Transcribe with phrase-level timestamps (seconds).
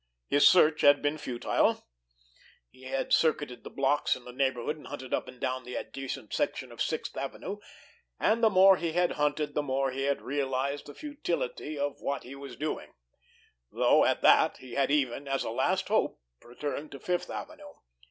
[0.29, 1.85] His search had been futile.
[2.71, 6.33] He had circuited the blocks in the neighborhood, and hunted up and down the adjacent
[6.33, 7.57] section of Sixth Avenue;
[8.19, 12.23] and the more he had hunted the more he had realized the futility of what
[12.23, 12.93] he was doing,
[13.71, 17.73] though, at that, he had even, as a last hope, returned by Fifth Avenue.